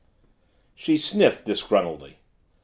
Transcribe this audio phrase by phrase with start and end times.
[0.73, 2.15] She sniffed disgruntledly.